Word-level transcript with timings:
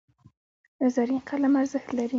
زرین 0.93 1.19
قلم 1.29 1.53
ارزښت 1.61 1.89
لري. 1.97 2.09